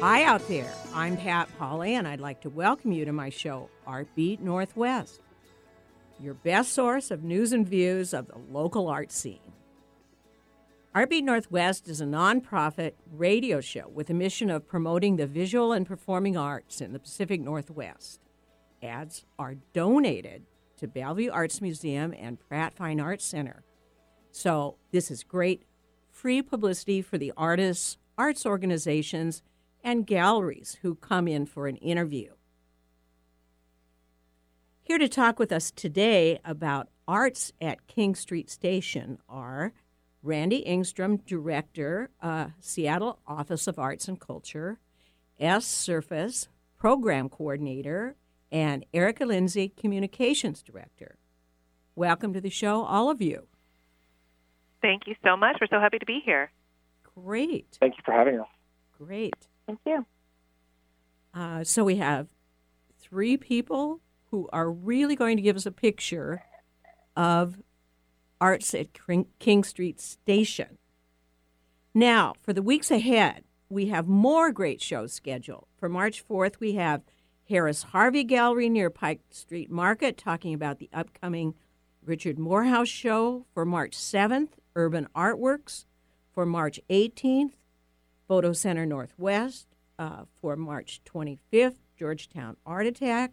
[0.00, 0.72] Hi out there.
[0.94, 5.20] I'm Pat Polly, and I'd like to welcome you to my show, Artbeat Northwest,
[6.18, 9.52] your best source of news and views of the local art scene.
[10.94, 15.86] Artbeat Northwest is a nonprofit radio show with a mission of promoting the visual and
[15.86, 18.20] performing arts in the Pacific Northwest.
[18.82, 20.46] Ads are donated
[20.78, 23.64] to Bellevue Arts Museum and Pratt Fine Arts Center.
[24.30, 25.64] So, this is great
[26.10, 29.42] free publicity for the artists, arts organizations,
[29.82, 32.32] and galleries who come in for an interview.
[34.82, 39.72] Here to talk with us today about arts at King Street Station are
[40.22, 44.78] Randy Engstrom, Director, uh, Seattle Office of Arts and Culture,
[45.38, 45.64] S.
[45.64, 48.16] Surface, Program Coordinator,
[48.52, 51.16] and Erica Lindsay, Communications Director.
[51.94, 53.46] Welcome to the show, all of you.
[54.82, 55.58] Thank you so much.
[55.60, 56.50] We're so happy to be here.
[57.02, 57.66] Great.
[57.80, 58.46] Thank you for having us.
[58.96, 59.48] Great.
[59.70, 60.06] Thank you.
[61.32, 62.26] Uh, so we have
[62.98, 64.00] three people
[64.30, 66.42] who are really going to give us a picture
[67.16, 67.56] of
[68.40, 68.88] arts at
[69.38, 70.78] King Street Station.
[71.94, 75.66] Now, for the weeks ahead, we have more great shows scheduled.
[75.76, 77.02] For March 4th, we have
[77.48, 81.54] Harris Harvey Gallery near Pike Street Market talking about the upcoming
[82.04, 83.46] Richard Morehouse show.
[83.54, 85.84] For March 7th, Urban Artworks.
[86.32, 87.52] For March 18th,
[88.30, 89.66] Photo Center Northwest.
[89.98, 93.32] Uh, for March 25th, Georgetown Art Attack.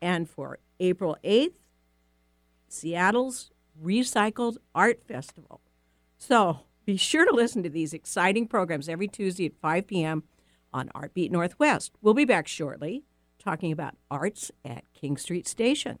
[0.00, 1.54] And for April 8th,
[2.68, 3.50] Seattle's
[3.82, 5.60] Recycled Art Festival.
[6.16, 10.22] So be sure to listen to these exciting programs every Tuesday at 5 p.m.
[10.72, 11.92] on Artbeat Northwest.
[12.00, 13.02] We'll be back shortly
[13.38, 15.98] talking about arts at King Street Station.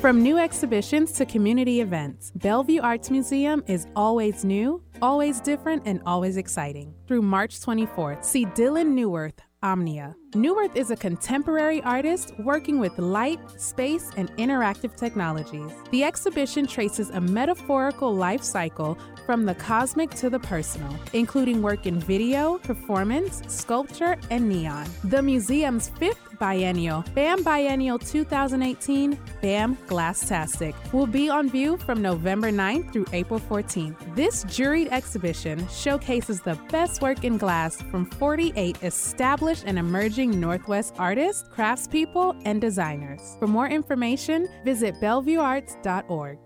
[0.00, 6.00] From new exhibitions to community events, Bellevue Arts Museum is always new, always different, and
[6.06, 6.94] always exciting.
[7.06, 10.16] Through March 24th, see Dylan Neuwirth, Omnia.
[10.34, 15.72] Neuwirth is a contemporary artist working with light, space, and interactive technologies.
[15.90, 18.96] The exhibition traces a metaphorical life cycle
[19.26, 24.86] from the cosmic to the personal, including work in video, performance, sculpture, and neon.
[25.02, 32.50] The museum's fifth biennial, BAM Biennial 2018, BAM Glasstastic, will be on view from November
[32.50, 34.14] 9th through April 14th.
[34.14, 40.94] This juried exhibition showcases the best work in glass from 48 established and emerging Northwest
[40.98, 43.36] artists, craftspeople, and designers.
[43.38, 46.38] For more information, visit BellevueArts.org.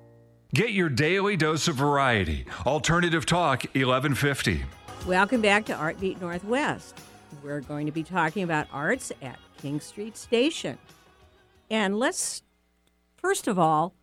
[0.55, 2.47] Get your daily dose of variety.
[2.65, 4.63] Alternative Talk 1150.
[5.07, 7.01] Welcome back to Artbeat Northwest.
[7.43, 10.79] We're going to be talking about arts at King Street Station.
[11.71, 12.43] And let's,
[13.17, 13.95] first of all,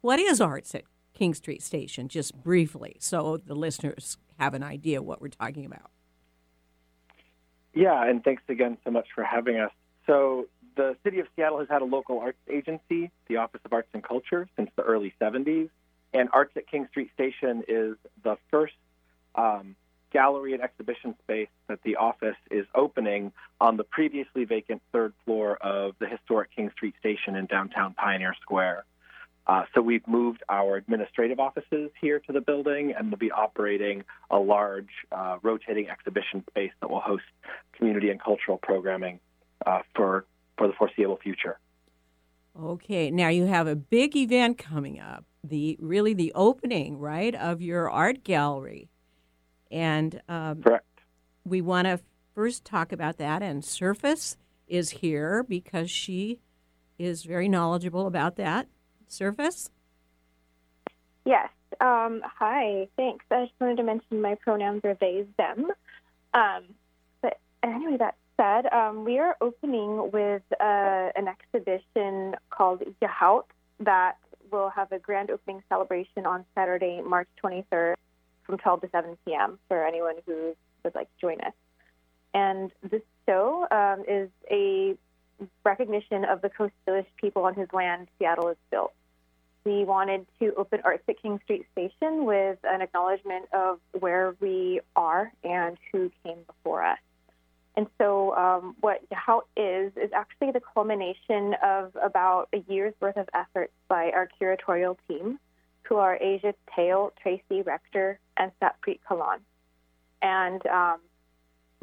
[0.00, 5.02] what is arts at King Street Station, just briefly, so the listeners have an idea
[5.02, 5.90] what we're talking about?
[7.78, 9.70] Yeah, and thanks again so much for having us.
[10.04, 13.88] So, the City of Seattle has had a local arts agency, the Office of Arts
[13.94, 15.70] and Culture, since the early 70s.
[16.12, 17.94] And Arts at King Street Station is
[18.24, 18.74] the first
[19.36, 19.76] um,
[20.10, 23.30] gallery and exhibition space that the office is opening
[23.60, 28.34] on the previously vacant third floor of the historic King Street Station in downtown Pioneer
[28.42, 28.86] Square.
[29.48, 34.04] Uh, so we've moved our administrative offices here to the building, and we'll be operating
[34.30, 37.24] a large uh, rotating exhibition space that will host
[37.72, 39.18] community and cultural programming
[39.66, 40.26] uh, for
[40.58, 41.58] for the foreseeable future.
[42.60, 45.24] Okay, now you have a big event coming up.
[45.42, 48.90] The really the opening, right, of your art gallery.
[49.70, 50.84] And um, correct.
[51.44, 52.00] We want to
[52.34, 53.42] first talk about that.
[53.42, 56.40] And Surface is here because she
[56.98, 58.66] is very knowledgeable about that.
[59.08, 59.70] Surface.
[61.24, 61.50] Yes.
[61.80, 62.88] Um, hi.
[62.96, 63.24] Thanks.
[63.30, 65.66] I just wanted to mention my pronouns are they, them.
[66.34, 66.64] Um,
[67.20, 73.46] but anyway, that said, um, we are opening with uh, an exhibition called Yahout
[73.80, 74.16] that
[74.50, 77.94] will have a grand opening celebration on Saturday, March 23rd
[78.44, 79.58] from 12 to 7 p.m.
[79.68, 80.54] for anyone who
[80.84, 81.52] would like to join us.
[82.34, 84.96] And this show um, is a
[85.64, 88.92] recognition of the Coast Salish people on whose land Seattle is built.
[89.64, 94.80] We wanted to open Arts at King Street Station with an acknowledgement of where we
[94.96, 96.98] are and who came before us.
[97.76, 103.16] And so, um, what how is is actually the culmination of about a year's worth
[103.16, 105.38] of efforts by our curatorial team
[105.88, 109.38] who are Asia Tail, Tracy Rector, and Satpreet Kahlon.
[110.20, 110.98] And um,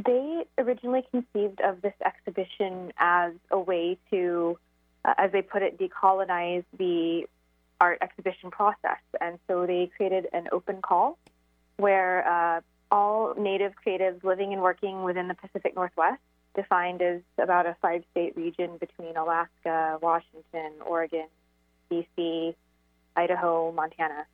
[0.04, 4.60] they originally conceived of this exhibition as a way to,
[5.06, 7.26] uh, as they put it, decolonize the
[7.80, 9.00] art exhibition process.
[9.20, 11.18] And so they created an open call
[11.78, 12.62] where uh,
[12.92, 16.22] all Native creatives living and working within the Pacific Northwest,
[16.56, 21.28] defined as about a five state region between Alaska, Washington, Oregon,
[21.92, 22.56] BC,
[23.16, 24.26] Idaho, Montana.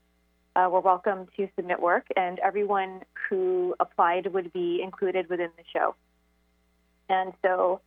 [0.54, 5.64] Uh, were welcome to submit work, and everyone who applied would be included within the
[5.72, 5.96] show.
[7.08, 7.80] And so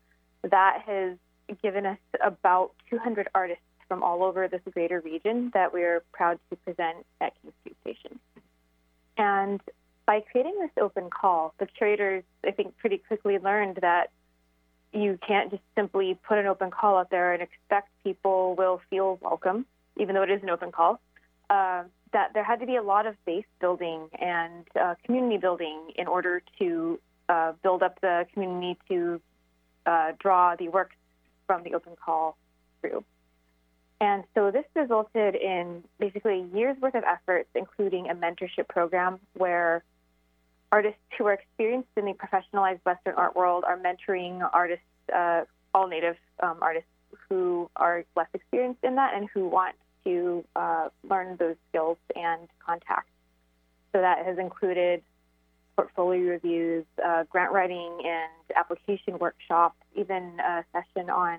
[0.42, 1.18] that has
[1.62, 6.56] given us about 200 artists from all over this greater region that we're proud to
[6.56, 8.18] present at King Street Station.
[9.16, 9.60] And
[10.06, 14.10] by creating this open call, the curators, I think, pretty quickly learned that
[14.92, 19.18] you can't just simply put an open call out there and expect people will feel
[19.20, 19.66] welcome,
[19.96, 21.00] even though it is an open call.
[21.50, 25.90] Uh, that there had to be a lot of base building and uh, community building
[25.96, 26.98] in order to
[27.28, 29.20] uh, build up the community to
[29.84, 30.92] uh, draw the work
[31.46, 32.36] from the open call
[32.80, 33.04] through.
[34.04, 39.18] And so this resulted in basically a years worth of efforts, including a mentorship program
[39.32, 39.82] where
[40.70, 45.88] artists who are experienced in the professionalized Western art world are mentoring artists, uh, all
[45.88, 46.90] Native um, artists
[47.30, 49.74] who are less experienced in that and who want
[50.04, 53.08] to uh, learn those skills and contacts.
[53.92, 55.02] So that has included
[55.76, 61.38] portfolio reviews, uh, grant writing, and application workshops, even a session on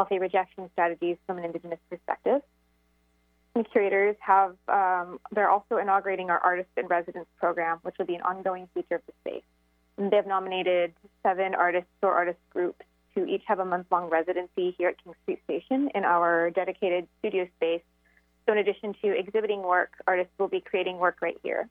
[0.00, 2.40] healthy rejection strategies from an Indigenous perspective.
[3.54, 8.14] The curators have, um, they're also inaugurating our Artist in Residence program, which will be
[8.14, 9.42] an ongoing feature of the space.
[9.98, 12.82] And they've nominated seven artists or artist groups
[13.14, 17.06] to each have a month long residency here at King Street Station in our dedicated
[17.18, 17.82] studio space.
[18.46, 21.68] So, in addition to exhibiting work, artists will be creating work right here.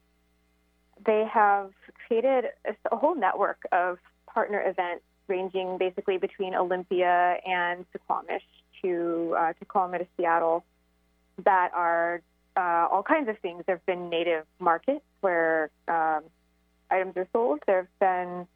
[1.03, 1.71] They have
[2.05, 3.97] created a, a whole network of
[4.27, 8.41] partner events ranging basically between Olympia and Suquamish
[8.81, 10.63] to uh, Tacoma to Seattle
[11.45, 12.21] that are
[12.57, 13.63] uh, all kinds of things.
[13.65, 16.23] There have been native markets where um,
[16.89, 17.59] items are sold.
[17.67, 18.47] There have been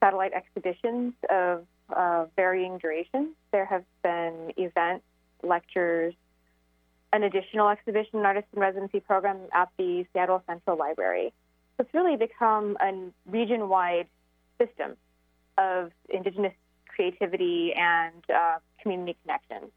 [0.00, 3.34] satellite exhibitions of uh, varying durations.
[3.50, 5.04] There have been events,
[5.42, 6.14] lectures,
[7.12, 11.32] an additional exhibition and artist in residency program at the Seattle Central Library.
[11.78, 14.06] It's really become a region wide
[14.58, 14.96] system
[15.58, 16.54] of Indigenous
[16.88, 19.70] creativity and uh, community connection.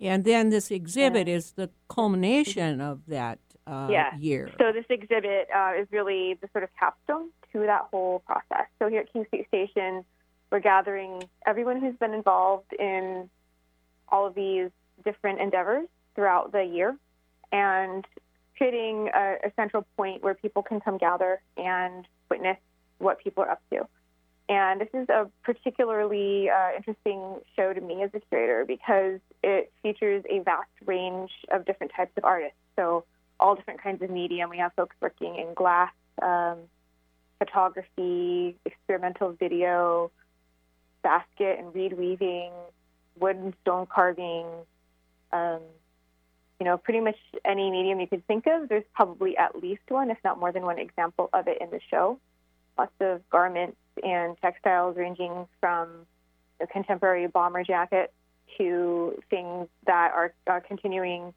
[0.00, 1.36] And then this exhibit yeah.
[1.36, 4.16] is the culmination of that uh, yeah.
[4.18, 4.50] year.
[4.58, 8.66] So this exhibit uh, is really the sort of capstone to that whole process.
[8.78, 10.04] So here at King Street Station,
[10.50, 13.28] we're gathering everyone who's been involved in
[14.08, 14.70] all of these
[15.04, 16.96] different endeavors throughout the year
[17.52, 18.04] and
[18.56, 22.58] creating a, a central point where people can come gather and witness
[22.98, 23.86] what people are up to.
[24.50, 29.72] And this is a particularly uh, interesting show to me as a curator because it
[29.80, 32.58] features a vast range of different types of artists.
[32.74, 33.04] So,
[33.38, 34.50] all different kinds of medium.
[34.50, 36.58] We have folks working in glass, um,
[37.38, 40.10] photography, experimental video,
[41.04, 42.50] basket and reed weaving,
[43.20, 44.46] wood and stone carving.
[45.32, 45.60] Um,
[46.58, 48.68] you know, pretty much any medium you could think of.
[48.68, 51.80] There's probably at least one, if not more than one, example of it in the
[51.88, 52.18] show.
[52.76, 56.06] Lots of garments and textiles ranging from
[56.58, 58.12] the contemporary bomber jacket
[58.58, 61.32] to things that are, are continuing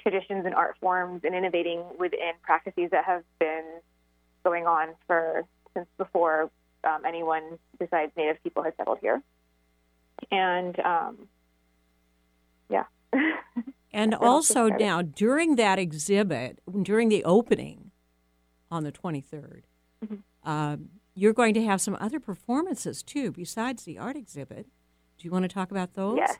[0.00, 3.64] traditions and art forms and innovating within practices that have been
[4.44, 5.42] going on for
[5.74, 6.50] since before
[6.84, 9.22] um, anyone besides Native people had settled here.
[10.30, 11.28] And um,
[12.68, 12.84] yeah.
[13.92, 17.90] and also now during that exhibit, during the opening
[18.70, 19.62] on the 23rd,
[20.04, 20.48] mm-hmm.
[20.48, 20.88] um,
[21.18, 24.66] you're going to have some other performances too, besides the art exhibit.
[25.18, 26.16] Do you want to talk about those?
[26.16, 26.38] Yes.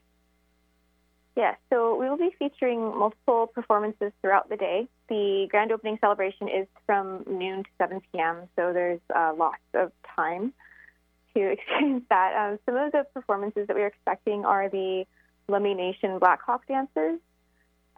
[1.37, 1.57] Yes.
[1.69, 4.89] So we will be featuring multiple performances throughout the day.
[5.09, 9.91] The grand opening celebration is from noon to 7 p.m., so there's uh, lots of
[10.15, 10.53] time
[11.35, 12.35] to experience that.
[12.37, 15.07] Um, some of the performances that we are expecting are the
[15.49, 17.19] Lummi Nation Black Hawk dancers.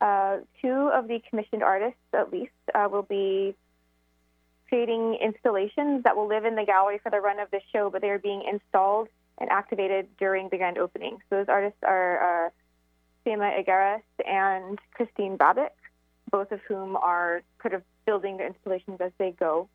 [0.00, 3.54] Uh, two of the commissioned artists, at least, uh, will be
[4.70, 8.00] creating installations that will live in the gallery for the run of the show, but
[8.00, 9.08] they are being installed
[9.38, 11.18] and activated during the grand opening.
[11.28, 12.50] So those artists are uh,
[13.24, 15.74] Sema Igaris and Christine Babick,
[16.30, 19.68] both of whom are sort of building the installations as they go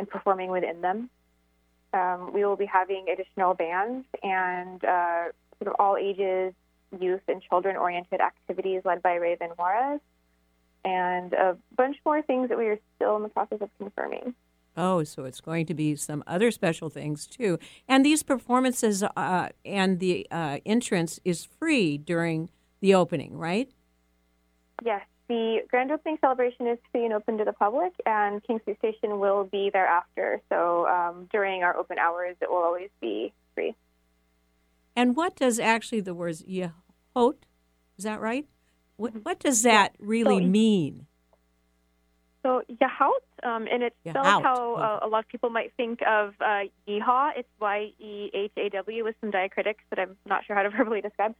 [0.00, 1.08] and performing within them.
[1.92, 5.24] Um, we will be having additional bands and uh,
[5.62, 6.54] sort of all ages,
[6.98, 10.00] youth, and children oriented activities led by Raven Juarez
[10.84, 14.34] and a bunch more things that we are still in the process of confirming.
[14.76, 17.58] Oh, so it's going to be some other special things too.
[17.88, 23.70] And these performances uh, and the uh, entrance is free during the opening, right?
[24.84, 28.78] Yes, the grand opening celebration is free and open to the public, and King Street
[28.78, 30.40] Station will be thereafter.
[30.48, 33.74] So um, during our open hours, it will always be free.
[34.96, 37.36] And what does actually the words Yahot,
[37.96, 38.46] is that right?
[39.00, 41.06] What, what does that really So- mean?
[42.42, 46.34] So Yahout, um, and it's spelled how uh, a lot of people might think of
[46.40, 47.32] uh, yeehaw.
[47.36, 50.70] It's Y E H A W with some diacritics that I'm not sure how to
[50.76, 51.34] verbally describe.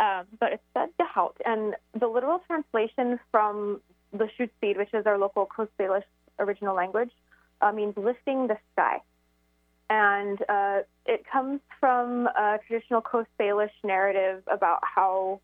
[0.00, 5.18] Um, but it's said Yahout, and the literal translation from the Shute which is our
[5.18, 6.04] local Coast Salish
[6.38, 7.10] original language,
[7.60, 9.02] uh, means lifting the sky.
[9.90, 15.40] And uh, it comes from a traditional Coast Salish narrative about how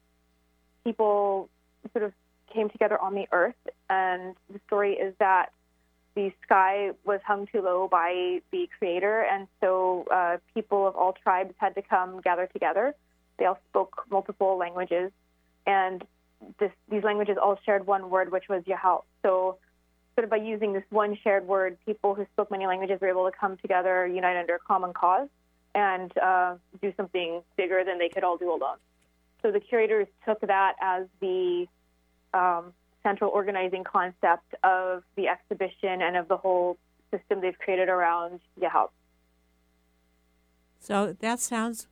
[0.84, 1.50] people
[1.92, 2.12] sort of
[2.52, 3.54] came together on the earth.
[3.90, 5.52] And the story is that
[6.14, 11.12] the sky was hung too low by the creator, and so uh, people of all
[11.12, 12.94] tribes had to come gather together.
[13.36, 15.10] They all spoke multiple languages,
[15.66, 16.04] and
[16.60, 19.02] this, these languages all shared one word, which was Yahal.
[19.22, 19.58] So,
[20.14, 23.28] sort of by using this one shared word, people who spoke many languages were able
[23.28, 25.28] to come together, unite under a common cause,
[25.74, 28.76] and uh, do something bigger than they could all do alone.
[29.42, 31.66] So the curators took that as the
[32.34, 32.72] um,
[33.02, 36.76] central organizing concept of the exhibition and of the whole
[37.10, 38.88] system they've created around Yahal.
[40.78, 41.86] So that sounds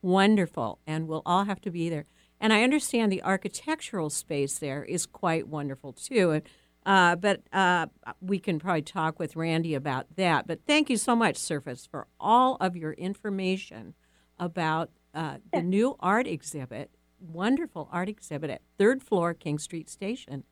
[0.00, 2.06] wonderful, and we'll all have to be there.
[2.40, 6.40] And I understand the architectural space there is quite wonderful too.
[6.86, 7.86] Uh, but uh,
[8.20, 10.46] we can probably talk with Randy about that.
[10.46, 13.94] But thank you so much, Surface, for all of your information
[14.38, 16.90] about uh, the new art exhibit,
[17.20, 20.44] wonderful art exhibit at third floor King Street Station,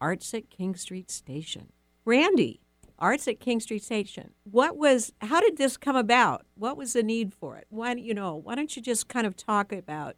[0.00, 1.72] Arts at King Street Station.
[2.04, 2.60] Randy,
[2.98, 4.32] Arts at King Street Station.
[4.44, 5.12] What was?
[5.20, 6.44] How did this come about?
[6.54, 7.66] What was the need for it?
[7.68, 8.34] Why you know?
[8.36, 10.16] Why don't you just kind of talk about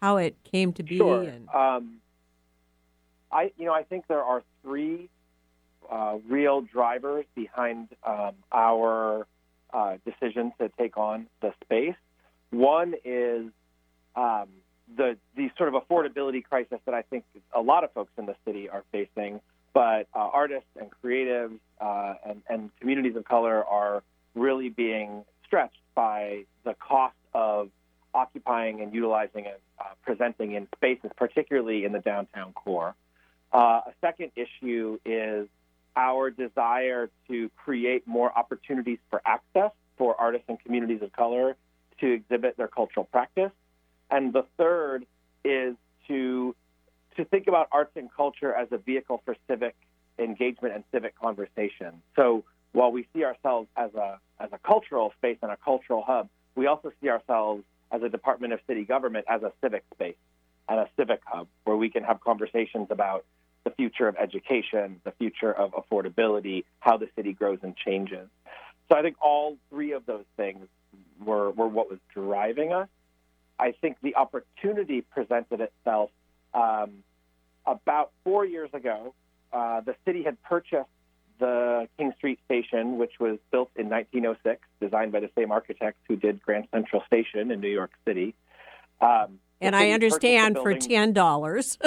[0.00, 0.98] how it came to be?
[0.98, 1.22] Sure.
[1.22, 2.00] And Um,
[3.32, 5.08] I, you know, I think there are three
[5.90, 9.26] uh, real drivers behind um, our
[9.72, 11.96] uh, decision to take on the space.
[12.50, 13.46] One is
[14.14, 14.48] um,
[14.94, 17.24] the the sort of affordability crisis that I think
[17.54, 19.40] a lot of folks in the city are facing,
[19.74, 24.02] but uh, artists and creatives uh, and, and communities of color are
[24.34, 27.70] really being stretched by the cost of
[28.14, 32.94] occupying and utilizing and uh, presenting in spaces, particularly in the downtown core.
[33.52, 35.48] Uh, a second issue is
[35.96, 41.56] our desire to create more opportunities for access for artists and communities of color
[42.00, 43.50] to exhibit their cultural practice.
[44.10, 45.06] And the third
[45.44, 45.74] is
[46.08, 46.54] to
[47.16, 49.74] to think about arts and culture as a vehicle for civic
[50.18, 52.02] engagement and civic conversation.
[52.14, 56.28] So while we see ourselves as a as a cultural space and a cultural hub,
[56.54, 60.16] we also see ourselves as a department of city government as a civic space
[60.68, 63.24] and a civic hub where we can have conversations about
[63.64, 68.28] the future of education, the future of affordability, how the city grows and changes.
[68.88, 70.66] So I think all three of those things
[71.24, 72.88] were, were what was driving us.
[73.58, 76.10] I think the opportunity presented itself
[76.54, 77.02] um,
[77.66, 79.14] about four years ago.
[79.52, 80.88] Uh, the city had purchased
[81.38, 86.16] the King Street Station, which was built in 1906, designed by the same architects who
[86.16, 88.34] did Grand Central Station in New York City.
[89.00, 91.78] Um, and I understand for ten dollars.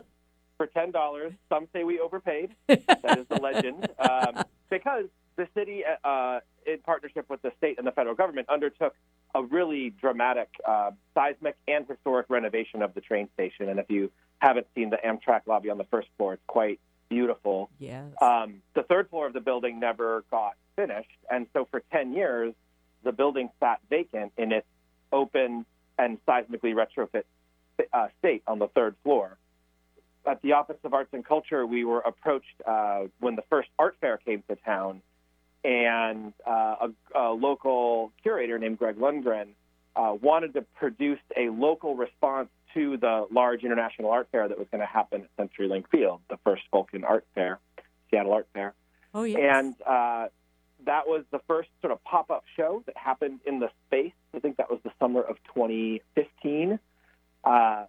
[0.56, 1.32] for ten dollars.
[1.48, 2.54] Some say we overpaid.
[2.66, 3.88] that is the legend.
[3.98, 8.94] Um, because the city, uh, in partnership with the state and the federal government, undertook
[9.34, 13.68] a really dramatic uh, seismic and historic renovation of the train station.
[13.68, 17.70] And if you haven't seen the Amtrak lobby on the first floor, it's quite beautiful.
[17.78, 18.04] yes.
[18.20, 22.54] Um, the third floor of the building never got finished, and so for 10 years,
[23.02, 24.66] the building sat vacant in its
[25.12, 25.64] open
[25.98, 27.24] and seismically retrofit
[27.92, 29.36] uh, state on the third floor.
[30.26, 33.96] At the Office of Arts and Culture, we were approached uh, when the first art
[34.00, 35.02] fair came to town,
[35.64, 39.48] and uh, a, a local curator named Greg Lundgren
[39.96, 44.66] uh, wanted to produce a local response to the large international art fair that was
[44.70, 47.60] going to happen at CenturyLink Field, the first Vulcan Art Fair,
[48.10, 48.74] Seattle Art Fair.
[49.14, 49.38] oh yes.
[49.40, 50.26] And uh,
[50.84, 54.12] that was the first sort of pop up show that happened in the space.
[54.34, 56.78] I think that was the summer of 2015.
[57.44, 57.84] Uh,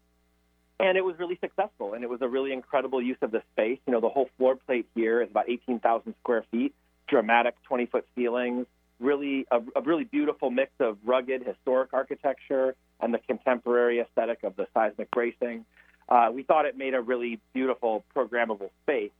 [0.80, 3.80] and it was really successful, and it was a really incredible use of the space.
[3.88, 6.76] You know, the whole floor plate here is about 18,000 square feet,
[7.08, 8.66] dramatic 20 foot ceilings,
[9.00, 14.56] really a, a really beautiful mix of rugged historic architecture and the contemporary aesthetic of
[14.56, 15.66] the seismic bracing.
[16.08, 19.12] Uh, we thought it made a really beautiful programmable space,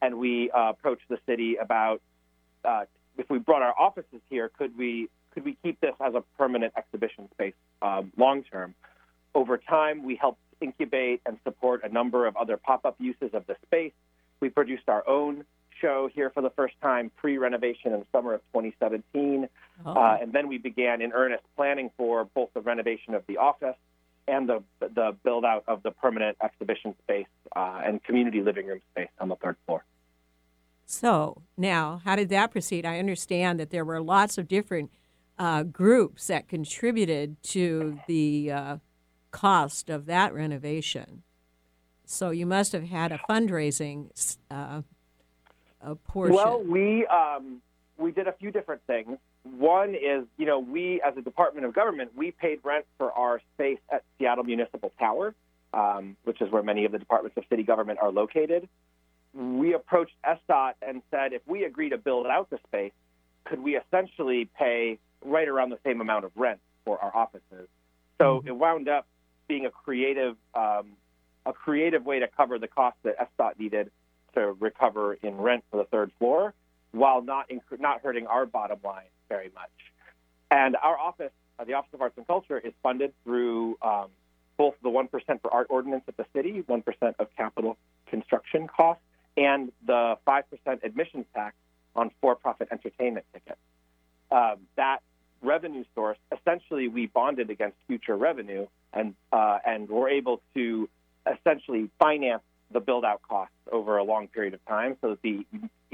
[0.00, 2.00] and we uh, approached the city about
[2.64, 2.84] uh,
[3.16, 6.72] if we brought our offices here, could we could we keep this as a permanent
[6.76, 8.74] exhibition space um, long term?
[9.34, 13.46] Over time, we helped incubate and support a number of other pop up uses of
[13.46, 13.92] the space.
[14.40, 15.44] We produced our own
[15.80, 19.48] show here for the first time pre renovation in the summer of 2017.
[19.84, 19.92] Oh.
[19.92, 23.76] Uh, and then we began in earnest planning for both the renovation of the office
[24.26, 28.80] and the, the build out of the permanent exhibition space uh, and community living room
[28.92, 29.84] space on the third floor.
[30.86, 32.86] So now, how did that proceed?
[32.86, 34.90] I understand that there were lots of different
[35.38, 38.76] uh, groups that contributed to the uh,
[39.30, 41.22] cost of that renovation.
[42.04, 44.10] So you must have had a fundraising
[44.50, 44.82] uh,
[45.80, 46.34] a portion.
[46.34, 47.60] Well, we um,
[47.96, 49.18] we did a few different things.
[49.42, 53.40] One is, you know, we as a Department of Government, we paid rent for our
[53.54, 55.34] space at Seattle Municipal Tower,
[55.72, 58.68] um, which is where many of the departments of city government are located.
[59.34, 62.92] We approached SDOT and said, if we agree to build out the space,
[63.44, 67.68] could we essentially pay right around the same amount of rent for our offices?
[68.18, 68.46] So Mhm.
[68.48, 69.06] it wound up
[69.46, 70.96] being a creative, um,
[71.46, 73.90] a creative way to cover the cost that SDOT needed
[74.38, 76.54] to recover in rent for the third floor,
[76.92, 79.76] while not inc- not hurting our bottom line very much.
[80.50, 84.08] And our office, uh, the Office of Arts and Culture, is funded through um,
[84.56, 87.76] both the one percent for art ordinance at the city, one percent of capital
[88.06, 89.02] construction costs,
[89.36, 91.54] and the five percent admissions tax
[91.94, 93.58] on for-profit entertainment tickets.
[94.30, 94.98] Um, that
[95.42, 100.88] revenue source, essentially, we bonded against future revenue, and uh, and we're able to
[101.26, 105.44] essentially finance the build-out costs over a long period of time, so that the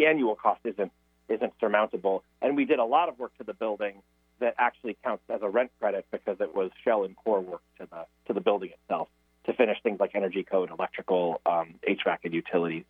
[0.06, 0.92] annual cost isn't
[1.28, 2.22] isn't surmountable.
[2.42, 4.02] And we did a lot of work to the building
[4.40, 7.86] that actually counts as a rent credit because it was shell and core work to
[7.90, 9.08] the to the building itself
[9.46, 12.84] to finish things like energy code, electrical, um, HVAC, and utilities.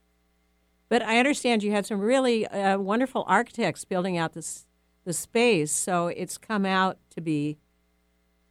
[0.89, 4.67] But I understand you had some really uh, wonderful architects building out this
[5.05, 7.59] the space, so it's come out to be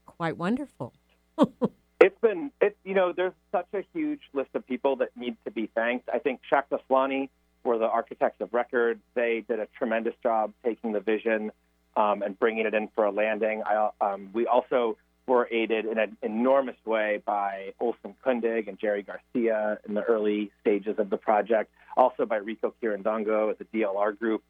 [0.06, 0.94] quite wonderful.
[2.04, 2.52] It's been,
[2.84, 6.10] you know, there's such a huge list of people that need to be thanked.
[6.14, 7.30] I think Shakta Slani
[7.64, 9.00] were the architects of record.
[9.14, 11.54] They did a tremendous job taking the vision
[11.96, 13.64] um, and bringing it in for a landing.
[13.66, 19.04] I, um, we also were aided in an enormous way by Olson Kundig and Jerry
[19.04, 24.20] Garcia in the early stages of the project, also by Rico Quirindongo at the DLR
[24.20, 24.44] Group.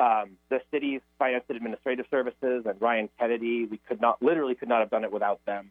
[0.00, 4.68] Um, the city's finance and administrative services and Ryan Kennedy, we could not, literally could
[4.68, 5.70] not have done it without them.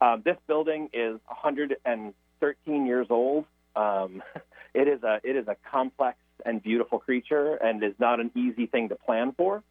[0.00, 3.44] Um, this building is 113 years old.
[3.76, 4.22] Um,
[4.74, 8.66] it is a it is a complex and beautiful creature, and is not an easy
[8.66, 9.62] thing to plan for.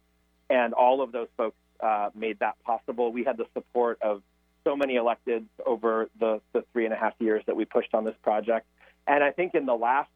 [0.48, 3.12] And all of those folks uh, made that possible.
[3.12, 4.22] We had the support of
[4.64, 8.04] so many electeds over the, the three and a half years that we pushed on
[8.04, 8.66] this project.
[9.06, 10.10] And I think in the last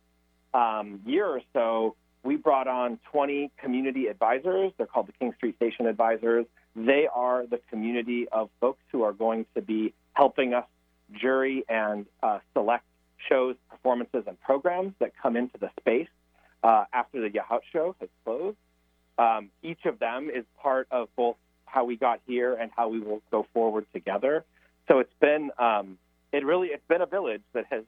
[0.53, 4.73] um, year or so, we brought on 20 community advisors.
[4.77, 6.47] They're called the King Street Station Advisors.
[6.75, 10.65] They are the community of folks who are going to be helping us
[11.13, 12.85] jury and uh, select
[13.29, 16.09] shows, performances, and programs that come into the space
[16.63, 18.57] uh, after the Yahout show has closed.
[19.19, 23.01] Um, each of them is part of both how we got here and how we
[23.01, 24.45] will go forward together.
[24.89, 25.99] So it's been um,
[26.33, 27.85] it really it's been a village that has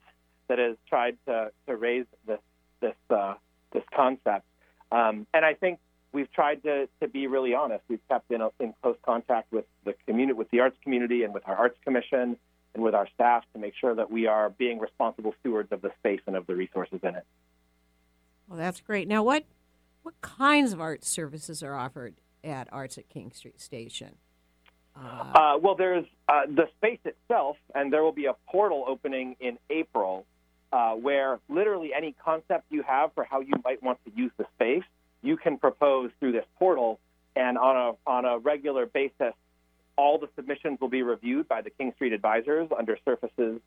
[0.47, 2.39] that has tried to, to raise this
[2.81, 3.35] this uh,
[3.73, 4.45] this concept,
[4.91, 5.79] um, and I think
[6.11, 7.83] we've tried to, to be really honest.
[7.87, 11.33] We've kept in, a, in close contact with the community, with the arts community, and
[11.33, 12.37] with our arts commission,
[12.73, 15.91] and with our staff to make sure that we are being responsible stewards of the
[15.99, 17.25] space and of the resources in it.
[18.47, 19.07] Well, that's great.
[19.07, 19.43] Now, what
[20.03, 24.15] what kinds of art services are offered at Arts at King Street Station?
[24.95, 29.35] Uh, Uh, well, there's uh, the space itself, and there will be a portal opening
[29.39, 30.25] in April
[30.71, 34.45] uh, where literally any concept you have for how you might want to use the
[34.55, 34.83] space,
[35.21, 36.99] you can propose through this portal.
[37.35, 39.33] And on a, on a regular basis,
[39.95, 43.59] all the submissions will be reviewed by the King Street advisors under Surface's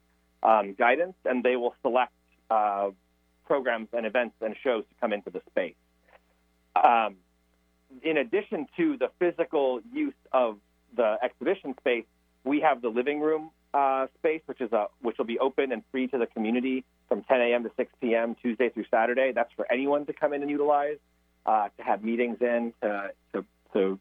[0.42, 2.12] um, guidance, and they will select
[2.50, 2.90] uh,
[3.46, 5.74] programs and events and shows to come into the space.
[6.82, 7.16] Um,
[8.02, 10.58] in addition to the physical use of
[10.96, 12.04] the exhibition space,
[12.44, 15.82] we have the living room uh, space, which is a which will be open and
[15.90, 17.62] free to the community from 10 a.m.
[17.64, 18.36] to 6 p.m.
[18.42, 19.32] Tuesday through Saturday.
[19.32, 20.98] That's for anyone to come in and utilize,
[21.46, 23.98] uh, to have meetings in, to, to to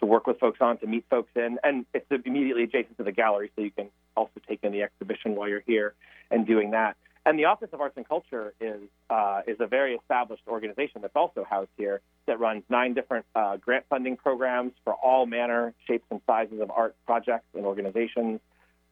[0.00, 3.12] to work with folks on, to meet folks in, and it's immediately adjacent to the
[3.12, 5.94] gallery, so you can also take in the exhibition while you're here
[6.30, 6.96] and doing that.
[7.26, 11.16] And the Office of Arts and Culture is uh, is a very established organization that's
[11.16, 16.06] also housed here that runs nine different uh, grant funding programs for all manner, shapes,
[16.10, 18.40] and sizes of art projects and organizations.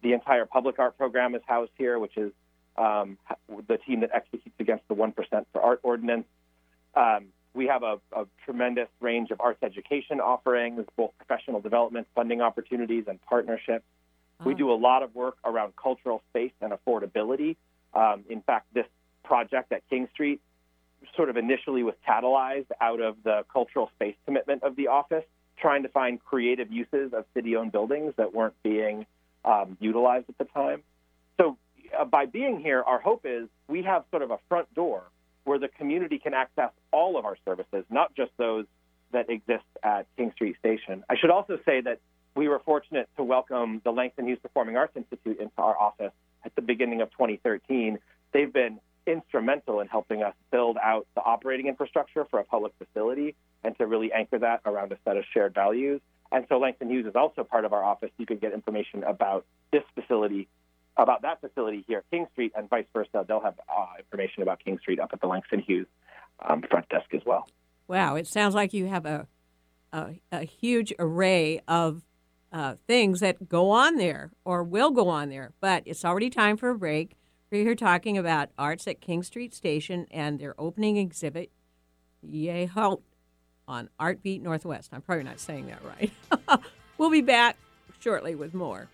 [0.06, 2.30] The entire public art program is housed here, which is
[2.78, 3.18] um,
[3.66, 6.26] the team that executes against the one percent for art ordinance.
[6.94, 12.40] Um, we have a, a tremendous range of arts education offerings, both professional development, funding
[12.40, 13.84] opportunities, and partnerships.
[14.44, 14.56] We Oh.
[14.56, 17.56] do a lot of work around cultural space and affordability.
[17.92, 18.86] Um, in fact, this
[19.24, 20.40] project at King Street
[21.16, 25.24] sort of initially was catalyzed out of the cultural space commitment of the office,
[25.58, 29.04] trying to find creative uses of city owned buildings that weren't being
[29.46, 30.82] um, utilized at the time.
[31.38, 31.56] So,
[31.98, 35.04] uh, by being here, our hope is we have sort of a front door
[35.44, 38.66] where the community can access all of our services, not just those
[39.12, 41.04] that exist at King Street Station.
[41.09, 42.00] I should also say that
[42.35, 46.12] we were fortunate to welcome the Langston Hughes Performing Arts Institute into our office
[46.44, 47.98] at the beginning of 2013.
[48.32, 53.37] They've been instrumental in helping us build out the operating infrastructure for a public facility
[53.62, 56.00] and to really anchor that around a set of shared values.
[56.32, 58.10] And so Langston Hughes is also part of our office.
[58.18, 60.48] You can get information about this facility,
[60.96, 63.24] about that facility here at King Street, and vice versa.
[63.26, 65.86] They'll have uh, information about King Street up at the Langston Hughes
[66.46, 67.48] um, front desk as well.
[67.88, 69.28] Wow, it sounds like you have a
[69.92, 72.02] a, a huge array of
[72.52, 75.52] uh, things that go on there or will go on there.
[75.60, 77.16] But it's already time for a break.
[77.50, 81.50] We're here talking about arts at King Street Station and their opening exhibit,
[82.22, 82.66] Yay
[83.68, 84.90] on Art Beat Northwest.
[84.92, 86.61] I'm probably not saying that right.
[86.98, 87.57] we'll be back
[88.00, 88.88] shortly with more.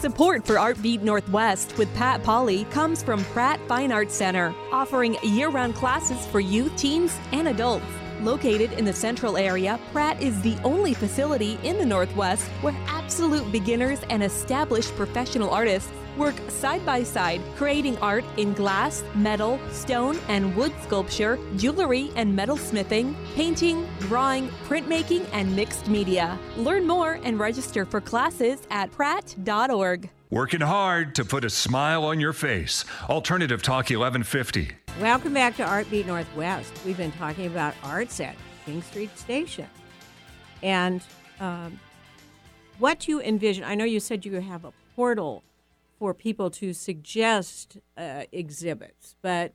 [0.00, 5.16] Support for Art Beat Northwest with Pat Polly comes from Pratt Fine Arts Center, offering
[5.22, 7.84] year round classes for youth, teens, and adults.
[8.20, 13.50] Located in the central area, Pratt is the only facility in the Northwest where absolute
[13.52, 20.18] beginners and established professional artists work side by side, creating art in glass, metal, stone,
[20.28, 26.36] and wood sculpture, jewelry and metalsmithing, painting, drawing, printmaking, and mixed media.
[26.56, 30.10] Learn more and register for classes at pratt.org.
[30.30, 32.84] Working hard to put a smile on your face.
[33.08, 34.87] Alternative Talk 1150.
[35.00, 36.72] Welcome back to Art Beat Northwest.
[36.84, 38.34] We've been talking about arts at
[38.66, 39.68] King Street Station.
[40.60, 41.00] And
[41.38, 41.78] um,
[42.80, 45.44] what do you envision, I know you said you have a portal
[46.00, 49.52] for people to suggest uh, exhibits, but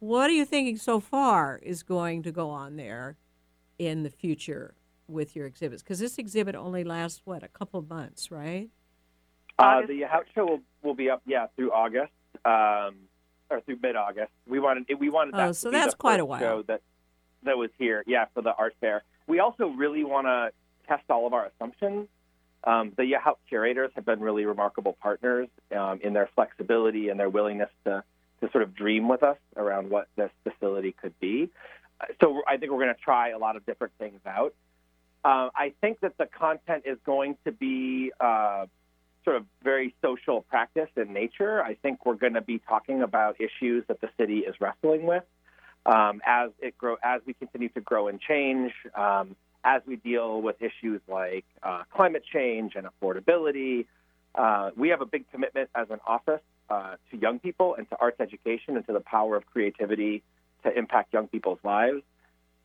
[0.00, 3.16] what are you thinking so far is going to go on there
[3.78, 4.74] in the future
[5.08, 5.82] with your exhibits?
[5.82, 8.68] Because this exhibit only lasts, what, a couple of months, right?
[9.58, 12.12] Uh, the house show will, will be up, yeah, through August
[12.44, 13.07] um,
[13.50, 14.30] or through mid-August.
[14.46, 16.40] We wanted we wanted that Oh, to so be that's quite a while.
[16.40, 16.82] show that
[17.44, 19.02] that was here, yeah, for the art fair.
[19.26, 20.50] We also really want to
[20.86, 22.08] test all of our assumptions.
[22.64, 27.30] Um, the Yahoo curators have been really remarkable partners um, in their flexibility and their
[27.30, 28.02] willingness to
[28.40, 31.48] to sort of dream with us around what this facility could be.
[32.20, 34.54] So I think we're going to try a lot of different things out.
[35.24, 38.66] Uh, I think that the content is going to be uh,
[39.24, 41.62] sort of very social practice in nature.
[41.62, 45.24] I think we're going to be talking about issues that the city is wrestling with
[45.86, 48.72] um, as it grow as we continue to grow and change.
[48.94, 53.86] Um, as we deal with issues like uh, climate change and affordability,
[54.34, 57.96] uh, we have a big commitment as an office uh, to young people and to
[58.00, 60.22] arts education and to the power of creativity
[60.62, 62.02] to impact young people's lives.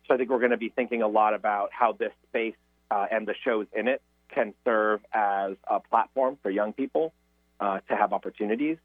[0.06, 2.54] So I think we're going to be thinking a lot about how this space
[2.90, 4.00] uh, and the shows in it
[4.34, 7.12] can serve as a platform for young people
[7.60, 8.78] uh, to have opportunities.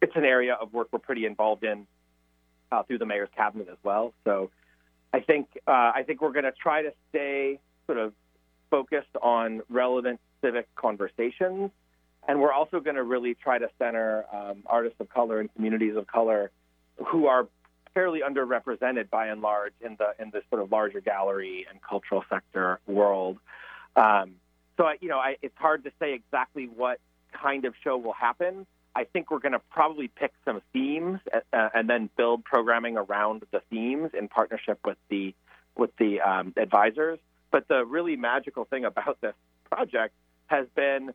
[0.00, 1.86] It's an area of work we're pretty involved in
[2.70, 4.12] uh, through the mayor's cabinet as well.
[4.24, 4.50] So
[5.12, 8.12] I think uh, I think we're going to try to stay sort of
[8.70, 11.70] focused on relevant civic conversations,
[12.28, 15.96] and we're also going to really try to center um, artists of color and communities
[15.96, 16.50] of color
[17.06, 17.48] who are
[17.94, 22.22] fairly underrepresented by and large in the in the sort of larger gallery and cultural
[22.28, 23.38] sector world.
[23.96, 24.34] Um,
[24.78, 27.00] so I, you know, I, it's hard to say exactly what
[27.32, 28.66] kind of show will happen.
[28.94, 31.20] I think we're going to probably pick some themes
[31.52, 35.34] uh, and then build programming around the themes in partnership with the
[35.76, 37.18] with the um, advisors.
[37.50, 39.34] But the really magical thing about this
[39.70, 40.14] project
[40.46, 41.12] has been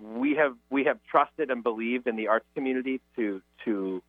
[0.00, 4.02] we have we have trusted and believed in the arts community to to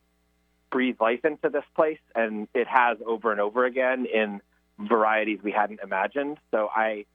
[0.71, 4.41] breathe life into this place, and it has over and over again in
[4.79, 6.38] varieties we hadn't imagined.
[6.51, 7.06] So I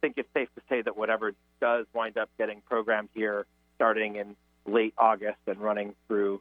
[0.00, 4.36] think it's safe to say that whatever does wind up getting programmed here, starting in
[4.66, 6.40] late August and running through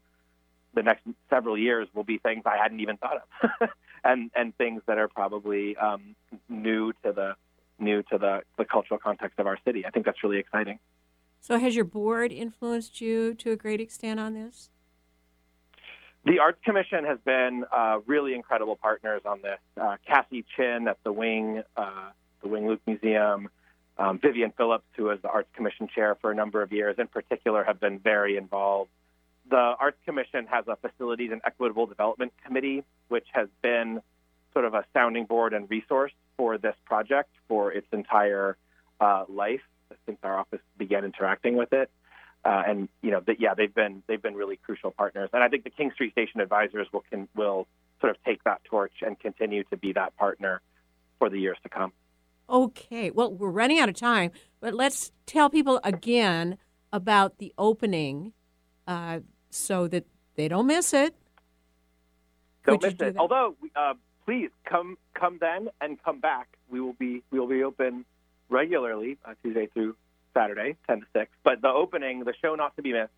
[0.73, 3.69] the next several years, will be things I hadn't even thought of,
[4.03, 6.15] and and things that are probably um,
[6.49, 7.35] new to the
[7.79, 9.85] new to the, the cultural context of our city.
[9.85, 10.79] I think that's really exciting.
[11.39, 14.69] So, has your board influenced you to a great extent on this?
[16.25, 19.59] The Arts Commission has been uh, really incredible partners on this.
[19.79, 22.09] Uh, Cassie Chin at the Wing, uh,
[22.41, 23.49] the Wing Luke Museum,
[23.97, 27.07] um, Vivian Phillips, who was the Arts Commission chair for a number of years, in
[27.07, 28.91] particular, have been very involved.
[29.49, 34.01] The Arts Commission has a Facilities and Equitable Development Committee, which has been
[34.53, 38.57] sort of a sounding board and resource for this project for its entire
[38.99, 39.61] uh, life.
[40.05, 41.89] since our office began interacting with it.
[42.45, 45.49] Uh, and you know, but yeah, they've been they've been really crucial partners, and I
[45.49, 47.67] think the King Street Station advisors will can will
[47.99, 50.61] sort of take that torch and continue to be that partner
[51.19, 51.91] for the years to come.
[52.49, 54.31] Okay, well, we're running out of time,
[54.61, 56.57] but let's tell people again
[56.93, 58.31] about the opening
[58.87, 60.05] uh, so that
[60.35, 61.13] they don't miss it.
[62.65, 63.13] Don't Could miss do it.
[63.15, 63.19] that?
[63.19, 66.47] Although, uh, please come come then and come back.
[66.69, 68.05] We will be we will be open
[68.49, 69.95] regularly uh, Tuesday through
[70.33, 71.31] Saturday, ten to six.
[71.43, 73.11] But the opening, the show not to be missed,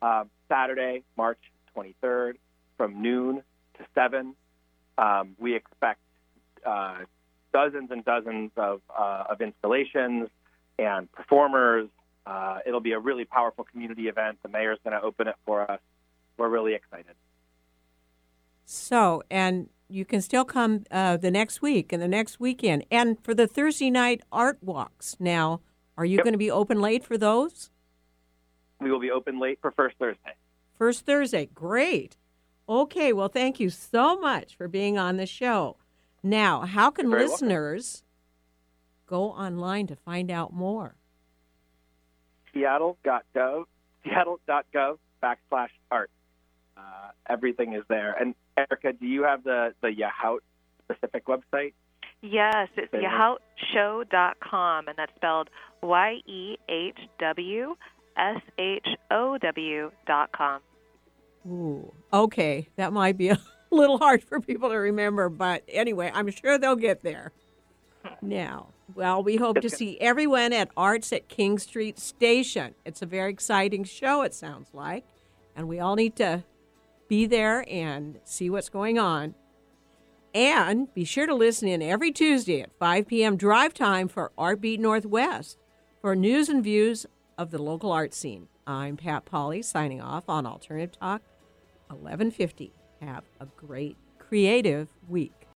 [0.00, 1.40] uh, Saturday, March
[1.74, 2.38] twenty third,
[2.76, 3.42] from noon
[3.78, 4.34] to seven.
[4.96, 6.00] Um, we expect
[6.64, 6.98] uh,
[7.52, 10.28] dozens and dozens of uh, of installations
[10.78, 11.88] and performers.
[12.26, 14.38] Uh, it'll be a really powerful community event.
[14.42, 15.80] The mayor's going to open it for us.
[16.36, 17.14] We're really excited.
[18.64, 22.84] So, and you can still come uh, the next week and the next weekend.
[22.90, 25.60] And for the Thursday night art walks, now,
[25.98, 26.24] are you Yep.
[26.24, 27.70] going to be open late for those?
[28.80, 30.34] We will be open late for First Thursday.
[30.78, 31.46] First Thursday.
[31.52, 32.16] Great.
[32.68, 35.76] Okay, well, thank you so much for being on the show.
[36.22, 37.32] Now, how can You're welcome.
[37.32, 38.02] listeners
[39.06, 40.94] go online to find out more?
[42.52, 43.64] Seattle.gov,
[44.04, 46.10] seattle.gov backslash art.
[46.76, 48.12] Uh, everything is there.
[48.12, 50.42] And Erica, do you have the, the Yahout
[50.84, 51.74] specific website?
[52.22, 53.04] Yes, it's Okay.
[53.04, 55.48] yehoutshow.com, and that's spelled
[55.82, 57.76] Y E H W
[58.16, 60.60] S H O W dot com.
[61.48, 62.68] Ooh, okay.
[62.76, 63.38] That might be a
[63.74, 67.32] little hard for people to remember, but anyway, I'm sure they'll get there.
[68.20, 72.74] Now, well, we hope to see everyone at Arts at King Street Station.
[72.84, 75.04] It's a very exciting show, it sounds like,
[75.54, 76.44] and we all need to
[77.08, 79.34] be there and see what's going on.
[80.34, 83.36] And be sure to listen in every Tuesday at 5 p.m.
[83.36, 85.58] drive time for Art Beat Northwest
[86.00, 87.04] for news and views
[87.36, 88.48] of the local art scene.
[88.66, 91.22] I'm Pat Polly signing off on Alternative Talk
[91.88, 92.79] 1150.
[93.00, 95.39] Have a great creative week.